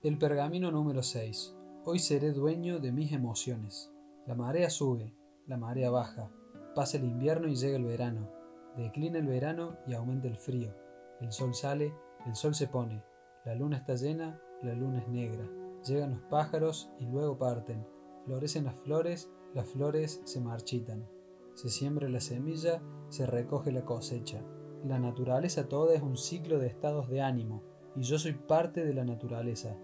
El 0.00 0.16
pergamino 0.16 0.70
número 0.70 1.02
6. 1.02 1.56
Hoy 1.84 1.98
seré 1.98 2.30
dueño 2.30 2.78
de 2.78 2.92
mis 2.92 3.10
emociones. 3.10 3.92
La 4.28 4.36
marea 4.36 4.70
sube, 4.70 5.12
la 5.48 5.56
marea 5.56 5.90
baja. 5.90 6.30
Pasa 6.76 6.98
el 6.98 7.04
invierno 7.04 7.48
y 7.48 7.56
llega 7.56 7.76
el 7.76 7.84
verano. 7.84 8.30
Declina 8.76 9.18
el 9.18 9.26
verano 9.26 9.76
y 9.88 9.94
aumenta 9.94 10.28
el 10.28 10.36
frío. 10.36 10.72
El 11.20 11.32
sol 11.32 11.52
sale, 11.52 11.92
el 12.26 12.36
sol 12.36 12.54
se 12.54 12.68
pone. 12.68 13.02
La 13.44 13.56
luna 13.56 13.76
está 13.76 13.96
llena, 13.96 14.40
la 14.62 14.72
luna 14.74 15.00
es 15.00 15.08
negra. 15.08 15.50
Llegan 15.84 16.12
los 16.12 16.22
pájaros 16.30 16.92
y 17.00 17.06
luego 17.06 17.36
parten. 17.36 17.84
Florecen 18.24 18.66
las 18.66 18.76
flores, 18.76 19.28
las 19.52 19.68
flores 19.68 20.20
se 20.22 20.40
marchitan. 20.40 21.08
Se 21.54 21.70
siembra 21.70 22.08
la 22.08 22.20
semilla, 22.20 22.80
se 23.08 23.26
recoge 23.26 23.72
la 23.72 23.84
cosecha. 23.84 24.44
La 24.84 25.00
naturaleza 25.00 25.68
toda 25.68 25.96
es 25.96 26.02
un 26.02 26.16
ciclo 26.16 26.60
de 26.60 26.68
estados 26.68 27.08
de 27.08 27.20
ánimo, 27.20 27.64
y 27.96 28.02
yo 28.02 28.16
soy 28.20 28.34
parte 28.34 28.84
de 28.84 28.94
la 28.94 29.04
naturaleza. 29.04 29.76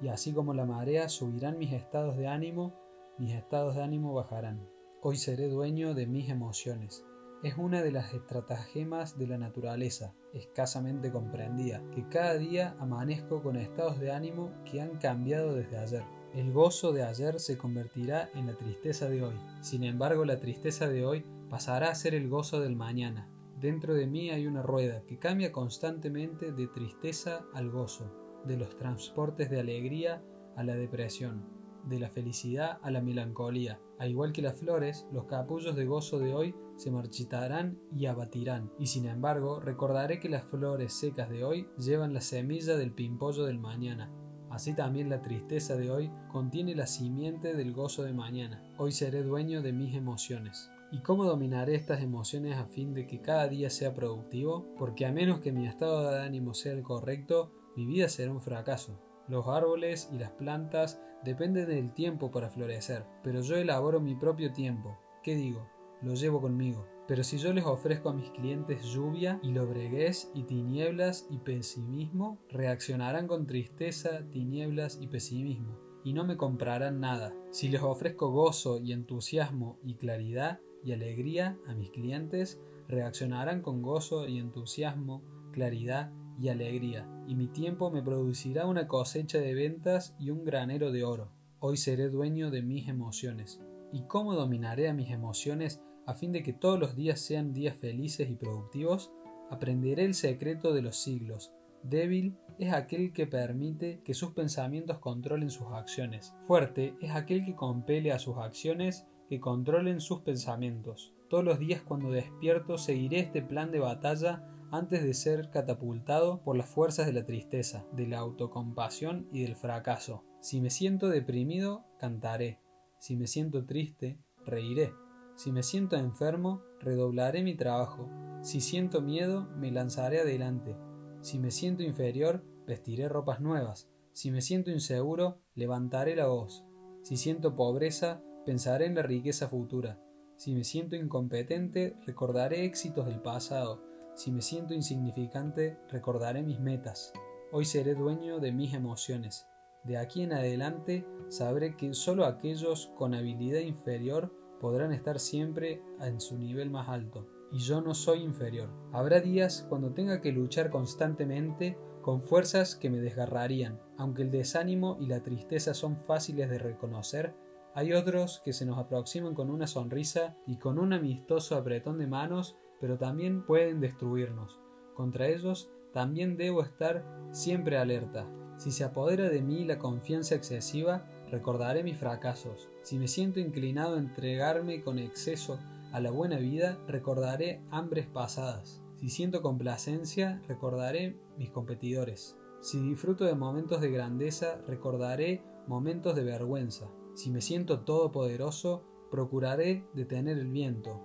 Y 0.00 0.08
así 0.08 0.32
como 0.32 0.54
la 0.54 0.64
marea 0.64 1.08
subirán 1.08 1.58
mis 1.58 1.72
estados 1.72 2.16
de 2.16 2.26
ánimo, 2.26 2.74
mis 3.18 3.34
estados 3.34 3.76
de 3.76 3.82
ánimo 3.82 4.14
bajarán. 4.14 4.66
Hoy 5.02 5.16
seré 5.16 5.48
dueño 5.48 5.94
de 5.94 6.06
mis 6.06 6.30
emociones. 6.30 7.04
Es 7.42 7.56
una 7.56 7.82
de 7.82 7.90
las 7.90 8.12
estratagemas 8.12 9.18
de 9.18 9.26
la 9.26 9.38
naturaleza, 9.38 10.14
escasamente 10.34 11.10
comprendida, 11.10 11.82
que 11.94 12.06
cada 12.08 12.34
día 12.34 12.76
amanezco 12.78 13.42
con 13.42 13.56
estados 13.56 13.98
de 13.98 14.12
ánimo 14.12 14.52
que 14.64 14.80
han 14.80 14.98
cambiado 14.98 15.54
desde 15.54 15.78
ayer. 15.78 16.04
El 16.34 16.52
gozo 16.52 16.92
de 16.92 17.02
ayer 17.02 17.40
se 17.40 17.58
convertirá 17.58 18.30
en 18.34 18.46
la 18.46 18.56
tristeza 18.56 19.08
de 19.08 19.22
hoy. 19.22 19.34
Sin 19.62 19.84
embargo, 19.84 20.24
la 20.24 20.38
tristeza 20.38 20.86
de 20.86 21.04
hoy 21.04 21.24
pasará 21.48 21.90
a 21.90 21.94
ser 21.94 22.14
el 22.14 22.28
gozo 22.28 22.60
del 22.60 22.76
mañana. 22.76 23.28
Dentro 23.58 23.94
de 23.94 24.06
mí 24.06 24.30
hay 24.30 24.46
una 24.46 24.62
rueda 24.62 25.02
que 25.06 25.18
cambia 25.18 25.50
constantemente 25.50 26.52
de 26.52 26.66
tristeza 26.68 27.44
al 27.52 27.70
gozo, 27.70 28.10
de 28.44 28.56
los 28.56 28.74
transportes 28.74 29.50
de 29.50 29.60
alegría 29.60 30.22
a 30.56 30.64
la 30.64 30.74
depresión, 30.74 31.44
de 31.84 31.98
la 31.98 32.10
felicidad 32.10 32.78
a 32.82 32.90
la 32.90 33.00
melancolía. 33.00 33.80
Al 33.98 34.10
igual 34.10 34.32
que 34.32 34.42
las 34.42 34.58
flores, 34.58 35.06
los 35.12 35.24
capullos 35.24 35.76
de 35.76 35.86
gozo 35.86 36.18
de 36.18 36.34
hoy 36.34 36.54
se 36.76 36.90
marchitarán 36.90 37.78
y 37.94 38.06
abatirán, 38.06 38.70
y 38.78 38.86
sin 38.86 39.06
embargo 39.06 39.60
recordaré 39.60 40.20
que 40.20 40.28
las 40.28 40.44
flores 40.44 40.92
secas 40.92 41.30
de 41.30 41.44
hoy 41.44 41.68
llevan 41.78 42.14
la 42.14 42.20
semilla 42.20 42.76
del 42.76 42.92
pimpollo 42.92 43.44
del 43.44 43.58
mañana, 43.58 44.10
Así 44.50 44.74
también 44.74 45.08
la 45.08 45.22
tristeza 45.22 45.76
de 45.76 45.92
hoy 45.92 46.10
contiene 46.28 46.74
la 46.74 46.88
simiente 46.88 47.54
del 47.54 47.72
gozo 47.72 48.02
de 48.02 48.12
mañana. 48.12 48.60
Hoy 48.78 48.90
seré 48.90 49.22
dueño 49.22 49.62
de 49.62 49.72
mis 49.72 49.94
emociones. 49.94 50.68
¿Y 50.90 51.02
cómo 51.02 51.24
dominaré 51.24 51.76
estas 51.76 52.02
emociones 52.02 52.56
a 52.56 52.66
fin 52.66 52.92
de 52.92 53.06
que 53.06 53.20
cada 53.20 53.46
día 53.46 53.70
sea 53.70 53.94
productivo? 53.94 54.74
Porque 54.76 55.06
a 55.06 55.12
menos 55.12 55.38
que 55.38 55.52
mi 55.52 55.68
estado 55.68 56.10
de 56.10 56.20
ánimo 56.20 56.52
sea 56.52 56.72
el 56.72 56.82
correcto, 56.82 57.52
mi 57.80 57.86
vida 57.86 58.10
será 58.10 58.30
un 58.30 58.42
fracaso. 58.42 59.00
Los 59.26 59.48
árboles 59.48 60.10
y 60.12 60.18
las 60.18 60.32
plantas 60.32 61.00
dependen 61.24 61.66
del 61.66 61.94
tiempo 61.94 62.30
para 62.30 62.50
florecer, 62.50 63.06
pero 63.22 63.40
yo 63.40 63.56
elaboro 63.56 64.00
mi 64.00 64.14
propio 64.14 64.52
tiempo. 64.52 64.98
¿Qué 65.22 65.34
digo? 65.34 65.66
Lo 66.02 66.14
llevo 66.14 66.42
conmigo. 66.42 66.86
Pero 67.08 67.24
si 67.24 67.38
yo 67.38 67.54
les 67.54 67.64
ofrezco 67.64 68.10
a 68.10 68.12
mis 68.12 68.30
clientes 68.32 68.84
lluvia 68.84 69.40
y 69.42 69.52
lobreguez 69.52 70.30
y 70.34 70.42
tinieblas 70.42 71.26
y 71.30 71.38
pesimismo, 71.38 72.38
reaccionarán 72.50 73.26
con 73.26 73.46
tristeza, 73.46 74.28
tinieblas 74.30 74.98
y 75.00 75.06
pesimismo, 75.06 75.78
y 76.04 76.12
no 76.12 76.24
me 76.24 76.36
comprarán 76.36 77.00
nada. 77.00 77.34
Si 77.50 77.70
les 77.70 77.82
ofrezco 77.82 78.30
gozo 78.30 78.78
y 78.78 78.92
entusiasmo 78.92 79.78
y 79.82 79.94
claridad 79.94 80.60
y 80.84 80.92
alegría 80.92 81.58
a 81.66 81.74
mis 81.74 81.90
clientes, 81.90 82.60
reaccionarán 82.88 83.62
con 83.62 83.80
gozo 83.80 84.28
y 84.28 84.38
entusiasmo, 84.38 85.22
claridad 85.50 86.12
y 86.40 86.48
alegría, 86.48 87.06
y 87.28 87.34
mi 87.34 87.48
tiempo 87.48 87.90
me 87.90 88.02
producirá 88.02 88.66
una 88.66 88.88
cosecha 88.88 89.38
de 89.38 89.54
ventas 89.54 90.16
y 90.18 90.30
un 90.30 90.44
granero 90.44 90.90
de 90.90 91.04
oro. 91.04 91.30
Hoy 91.58 91.76
seré 91.76 92.08
dueño 92.08 92.50
de 92.50 92.62
mis 92.62 92.88
emociones. 92.88 93.60
¿Y 93.92 94.02
cómo 94.02 94.34
dominaré 94.34 94.88
a 94.88 94.94
mis 94.94 95.10
emociones 95.10 95.82
a 96.10 96.14
fin 96.14 96.32
de 96.32 96.42
que 96.42 96.52
todos 96.52 96.78
los 96.80 96.96
días 96.96 97.20
sean 97.20 97.52
días 97.52 97.76
felices 97.76 98.28
y 98.28 98.34
productivos, 98.34 99.12
aprenderé 99.48 100.04
el 100.04 100.14
secreto 100.14 100.72
de 100.72 100.82
los 100.82 100.96
siglos. 100.96 101.52
Débil 101.84 102.36
es 102.58 102.72
aquel 102.72 103.12
que 103.12 103.28
permite 103.28 104.00
que 104.04 104.12
sus 104.12 104.32
pensamientos 104.32 104.98
controlen 104.98 105.50
sus 105.50 105.68
acciones. 105.72 106.34
Fuerte 106.46 106.94
es 107.00 107.12
aquel 107.12 107.44
que 107.44 107.54
compele 107.54 108.12
a 108.12 108.18
sus 108.18 108.38
acciones 108.38 109.06
que 109.28 109.38
controlen 109.38 110.00
sus 110.00 110.20
pensamientos. 110.22 111.14
Todos 111.28 111.44
los 111.44 111.60
días 111.60 111.80
cuando 111.82 112.10
despierto 112.10 112.76
seguiré 112.76 113.20
este 113.20 113.40
plan 113.40 113.70
de 113.70 113.78
batalla 113.78 114.44
antes 114.70 115.02
de 115.02 115.14
ser 115.14 115.50
catapultado 115.50 116.42
por 116.42 116.56
las 116.56 116.68
fuerzas 116.68 117.06
de 117.06 117.12
la 117.12 117.24
tristeza, 117.24 117.86
de 117.92 118.06
la 118.06 118.18
autocompasión 118.18 119.28
y 119.32 119.42
del 119.42 119.56
fracaso. 119.56 120.24
Si 120.40 120.60
me 120.60 120.70
siento 120.70 121.08
deprimido, 121.08 121.84
cantaré. 121.98 122.60
Si 122.98 123.16
me 123.16 123.26
siento 123.26 123.66
triste, 123.66 124.18
reiré. 124.44 124.92
Si 125.34 125.52
me 125.52 125.62
siento 125.62 125.96
enfermo, 125.96 126.62
redoblaré 126.80 127.42
mi 127.42 127.56
trabajo. 127.56 128.08
Si 128.42 128.60
siento 128.60 129.02
miedo, 129.02 129.48
me 129.56 129.70
lanzaré 129.70 130.20
adelante. 130.20 130.76
Si 131.20 131.38
me 131.38 131.50
siento 131.50 131.82
inferior, 131.82 132.44
vestiré 132.66 133.08
ropas 133.08 133.40
nuevas. 133.40 133.90
Si 134.12 134.30
me 134.30 134.40
siento 134.40 134.70
inseguro, 134.70 135.40
levantaré 135.54 136.16
la 136.16 136.26
voz. 136.26 136.64
Si 137.02 137.16
siento 137.16 137.54
pobreza, 137.56 138.22
pensaré 138.44 138.86
en 138.86 138.94
la 138.94 139.02
riqueza 139.02 139.48
futura. 139.48 139.98
Si 140.36 140.54
me 140.54 140.64
siento 140.64 140.96
incompetente, 140.96 141.96
recordaré 142.06 142.64
éxitos 142.64 143.06
del 143.06 143.20
pasado. 143.20 143.82
Si 144.20 144.30
me 144.30 144.42
siento 144.42 144.74
insignificante, 144.74 145.78
recordaré 145.88 146.42
mis 146.42 146.60
metas. 146.60 147.14
Hoy 147.52 147.64
seré 147.64 147.94
dueño 147.94 148.38
de 148.38 148.52
mis 148.52 148.74
emociones. 148.74 149.46
De 149.82 149.96
aquí 149.96 150.20
en 150.20 150.34
adelante 150.34 151.06
sabré 151.28 151.74
que 151.74 151.94
solo 151.94 152.26
aquellos 152.26 152.92
con 152.98 153.14
habilidad 153.14 153.60
inferior 153.60 154.30
podrán 154.60 154.92
estar 154.92 155.18
siempre 155.18 155.82
en 156.02 156.20
su 156.20 156.36
nivel 156.36 156.68
más 156.68 156.90
alto, 156.90 157.26
y 157.50 157.60
yo 157.60 157.80
no 157.80 157.94
soy 157.94 158.20
inferior. 158.20 158.68
Habrá 158.92 159.20
días 159.20 159.64
cuando 159.70 159.94
tenga 159.94 160.20
que 160.20 160.32
luchar 160.32 160.68
constantemente 160.68 161.78
con 162.02 162.20
fuerzas 162.20 162.76
que 162.76 162.90
me 162.90 162.98
desgarrarían. 162.98 163.80
Aunque 163.96 164.20
el 164.20 164.30
desánimo 164.30 164.98
y 165.00 165.06
la 165.06 165.22
tristeza 165.22 165.72
son 165.72 165.96
fáciles 165.96 166.50
de 166.50 166.58
reconocer, 166.58 167.34
hay 167.72 167.94
otros 167.94 168.42
que 168.44 168.52
se 168.52 168.66
nos 168.66 168.76
aproximan 168.76 169.34
con 169.34 169.48
una 169.48 169.66
sonrisa 169.66 170.36
y 170.46 170.58
con 170.58 170.78
un 170.78 170.92
amistoso 170.92 171.56
apretón 171.56 171.96
de 171.96 172.06
manos, 172.06 172.58
pero 172.80 172.98
también 172.98 173.44
pueden 173.44 173.80
destruirnos. 173.80 174.58
Contra 174.94 175.28
ellos 175.28 175.70
también 175.92 176.36
debo 176.36 176.62
estar 176.62 177.04
siempre 177.32 177.78
alerta. 177.78 178.28
Si 178.56 178.70
se 178.70 178.84
apodera 178.84 179.28
de 179.28 179.42
mí 179.42 179.64
la 179.64 179.78
confianza 179.78 180.34
excesiva, 180.34 181.06
recordaré 181.30 181.82
mis 181.82 181.96
fracasos. 181.96 182.68
Si 182.82 182.98
me 182.98 183.08
siento 183.08 183.40
inclinado 183.40 183.96
a 183.96 184.00
entregarme 184.00 184.82
con 184.82 184.98
exceso 184.98 185.58
a 185.92 186.00
la 186.00 186.10
buena 186.10 186.38
vida, 186.38 186.78
recordaré 186.86 187.62
hambres 187.70 188.06
pasadas. 188.06 188.82
Si 188.96 189.08
siento 189.08 189.40
complacencia, 189.40 190.42
recordaré 190.46 191.16
mis 191.38 191.50
competidores. 191.50 192.36
Si 192.60 192.78
disfruto 192.80 193.24
de 193.24 193.34
momentos 193.34 193.80
de 193.80 193.90
grandeza, 193.90 194.60
recordaré 194.66 195.42
momentos 195.66 196.14
de 196.14 196.24
vergüenza. 196.24 196.90
Si 197.14 197.30
me 197.30 197.40
siento 197.40 197.80
todopoderoso, 197.80 198.84
procuraré 199.10 199.86
detener 199.94 200.38
el 200.38 200.48
viento. 200.48 201.00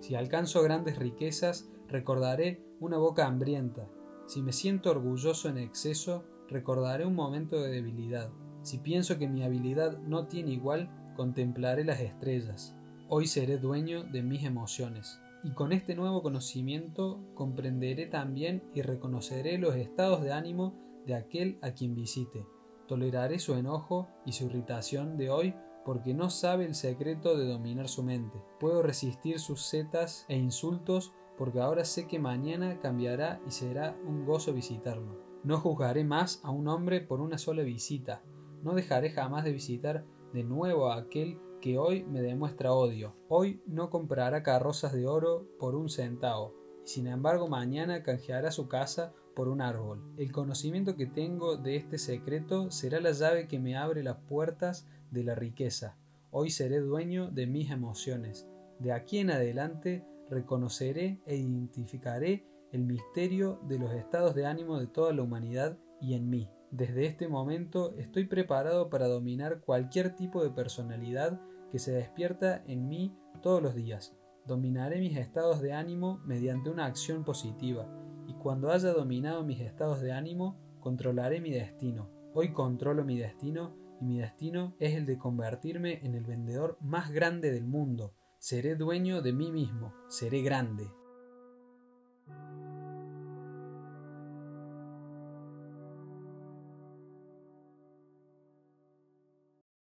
Si 0.00 0.14
alcanzo 0.14 0.62
grandes 0.62 0.98
riquezas, 0.98 1.70
recordaré 1.88 2.64
una 2.80 2.96
boca 2.96 3.26
hambrienta. 3.26 3.88
Si 4.26 4.42
me 4.42 4.52
siento 4.52 4.90
orgulloso 4.90 5.48
en 5.48 5.58
exceso, 5.58 6.24
recordaré 6.48 7.04
un 7.04 7.14
momento 7.14 7.60
de 7.60 7.70
debilidad. 7.70 8.30
Si 8.62 8.78
pienso 8.78 9.18
que 9.18 9.28
mi 9.28 9.42
habilidad 9.42 9.98
no 9.98 10.26
tiene 10.26 10.52
igual, 10.52 10.90
contemplaré 11.16 11.84
las 11.84 12.00
estrellas. 12.00 12.74
Hoy 13.08 13.26
seré 13.26 13.58
dueño 13.58 14.04
de 14.04 14.22
mis 14.22 14.44
emociones. 14.44 15.20
Y 15.42 15.52
con 15.52 15.72
este 15.72 15.94
nuevo 15.94 16.22
conocimiento 16.22 17.20
comprenderé 17.34 18.06
también 18.06 18.62
y 18.74 18.82
reconoceré 18.82 19.58
los 19.58 19.74
estados 19.76 20.22
de 20.22 20.32
ánimo 20.32 20.78
de 21.06 21.14
aquel 21.14 21.58
a 21.62 21.72
quien 21.72 21.94
visite. 21.94 22.46
Toleraré 22.86 23.38
su 23.38 23.54
enojo 23.54 24.08
y 24.26 24.32
su 24.32 24.46
irritación 24.46 25.16
de 25.16 25.30
hoy 25.30 25.54
porque 25.84 26.14
no 26.14 26.30
sabe 26.30 26.64
el 26.64 26.74
secreto 26.74 27.36
de 27.36 27.46
dominar 27.46 27.88
su 27.88 28.02
mente. 28.02 28.42
Puedo 28.58 28.82
resistir 28.82 29.38
sus 29.38 29.62
setas 29.62 30.24
e 30.28 30.36
insultos 30.36 31.12
porque 31.38 31.60
ahora 31.60 31.84
sé 31.84 32.06
que 32.06 32.18
mañana 32.18 32.78
cambiará 32.80 33.40
y 33.46 33.50
será 33.50 33.96
un 34.06 34.26
gozo 34.26 34.52
visitarlo. 34.52 35.24
No 35.42 35.58
juzgaré 35.58 36.04
más 36.04 36.40
a 36.44 36.50
un 36.50 36.68
hombre 36.68 37.00
por 37.00 37.20
una 37.20 37.38
sola 37.38 37.62
visita, 37.62 38.22
no 38.62 38.74
dejaré 38.74 39.10
jamás 39.10 39.44
de 39.44 39.52
visitar 39.52 40.04
de 40.34 40.44
nuevo 40.44 40.90
a 40.90 40.96
aquel 40.96 41.40
que 41.60 41.78
hoy 41.78 42.04
me 42.04 42.20
demuestra 42.20 42.72
odio. 42.72 43.16
Hoy 43.28 43.62
no 43.66 43.90
comprará 43.90 44.42
carrozas 44.42 44.92
de 44.92 45.06
oro 45.06 45.46
por 45.58 45.74
un 45.74 45.88
centavo, 45.88 46.54
y 46.84 46.88
sin 46.88 47.06
embargo 47.06 47.48
mañana 47.48 48.02
canjeará 48.02 48.50
su 48.50 48.68
casa 48.68 49.14
por 49.34 49.48
un 49.48 49.62
árbol. 49.62 50.02
El 50.18 50.32
conocimiento 50.32 50.96
que 50.96 51.06
tengo 51.06 51.56
de 51.56 51.76
este 51.76 51.98
secreto 51.98 52.70
será 52.70 53.00
la 53.00 53.12
llave 53.12 53.48
que 53.48 53.58
me 53.58 53.76
abre 53.76 54.02
las 54.02 54.18
puertas 54.28 54.86
de 55.10 55.24
la 55.24 55.34
riqueza. 55.34 55.96
Hoy 56.30 56.50
seré 56.50 56.78
dueño 56.78 57.30
de 57.30 57.46
mis 57.46 57.70
emociones. 57.70 58.48
De 58.78 58.92
aquí 58.92 59.18
en 59.18 59.30
adelante 59.30 60.04
reconoceré 60.28 61.20
e 61.26 61.36
identificaré 61.36 62.46
el 62.72 62.84
misterio 62.84 63.60
de 63.66 63.78
los 63.78 63.92
estados 63.92 64.34
de 64.34 64.46
ánimo 64.46 64.78
de 64.78 64.86
toda 64.86 65.12
la 65.12 65.22
humanidad 65.22 65.78
y 66.00 66.14
en 66.14 66.30
mí. 66.30 66.48
Desde 66.70 67.06
este 67.06 67.26
momento 67.26 67.96
estoy 67.98 68.26
preparado 68.26 68.90
para 68.90 69.08
dominar 69.08 69.60
cualquier 69.60 70.14
tipo 70.14 70.42
de 70.42 70.50
personalidad 70.50 71.40
que 71.70 71.80
se 71.80 71.92
despierta 71.92 72.62
en 72.66 72.88
mí 72.88 73.16
todos 73.42 73.60
los 73.60 73.74
días. 73.74 74.16
Dominaré 74.46 75.00
mis 75.00 75.16
estados 75.16 75.60
de 75.60 75.72
ánimo 75.72 76.20
mediante 76.24 76.70
una 76.70 76.86
acción 76.86 77.24
positiva, 77.24 77.88
y 78.26 78.34
cuando 78.34 78.70
haya 78.70 78.92
dominado 78.92 79.42
mis 79.44 79.60
estados 79.60 80.00
de 80.00 80.12
ánimo, 80.12 80.56
controlaré 80.78 81.40
mi 81.40 81.50
destino. 81.50 82.08
Hoy 82.32 82.52
controlo 82.52 83.04
mi 83.04 83.18
destino 83.18 83.74
y 84.00 84.04
mi 84.04 84.18
destino 84.18 84.74
es 84.78 84.94
el 84.94 85.06
de 85.06 85.18
convertirme 85.18 86.00
en 86.04 86.14
el 86.14 86.24
vendedor 86.24 86.78
más 86.80 87.10
grande 87.10 87.52
del 87.52 87.66
mundo. 87.66 88.14
Seré 88.38 88.74
dueño 88.74 89.20
de 89.22 89.32
mí 89.32 89.52
mismo, 89.52 89.92
seré 90.08 90.42
grande. 90.42 90.90